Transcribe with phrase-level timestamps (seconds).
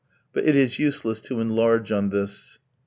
[0.33, 2.57] But it is useless to enlarge on this.